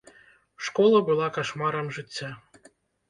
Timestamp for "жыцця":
1.99-2.31